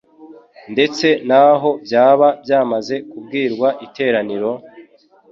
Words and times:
ndetse 0.73 1.07
naho 1.27 1.69
byaba 1.85 2.27
byamaze 2.43 2.95
kubwirwa 3.09 3.67
iteraniro, 3.85 4.51